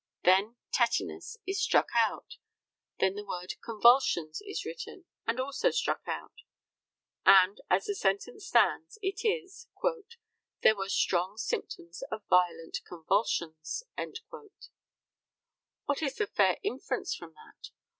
Then 0.23 0.55
"tetinus" 0.73 1.37
is 1.45 1.61
struck 1.61 1.89
out; 1.95 2.37
then 2.99 3.13
the 3.13 3.23
word 3.23 3.53
"convulsions" 3.63 4.41
is 4.43 4.65
written, 4.65 5.05
and 5.27 5.39
also 5.39 5.69
struck 5.69 6.01
out; 6.07 6.33
and, 7.23 7.61
as 7.69 7.85
the 7.85 7.93
sentence 7.93 8.47
stands, 8.47 8.97
it 9.03 9.23
is, 9.23 9.67
"There 10.63 10.75
were 10.75 10.89
strong 10.89 11.37
symptoms 11.37 12.01
of 12.11 12.23
violent 12.27 12.79
convulsions." 12.87 13.83
What 15.85 16.01
is 16.01 16.15
the 16.15 16.25
fair 16.25 16.57
inference 16.63 17.13
from 17.13 17.35
that? 17.35 17.69